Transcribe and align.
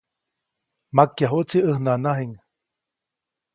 Makyajuʼtsi 0.95 1.57
ʼäj 1.65 1.79
nanajiʼŋ. 1.85 2.31